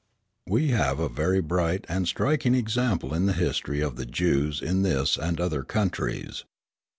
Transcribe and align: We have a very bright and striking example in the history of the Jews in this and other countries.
We 0.47 0.69
have 0.69 0.97
a 0.97 1.07
very 1.09 1.41
bright 1.41 1.85
and 1.87 2.07
striking 2.07 2.55
example 2.55 3.13
in 3.13 3.27
the 3.27 3.33
history 3.37 3.81
of 3.81 3.97
the 3.97 4.05
Jews 4.07 4.59
in 4.59 4.81
this 4.81 5.15
and 5.15 5.39
other 5.39 5.61
countries. 5.61 6.43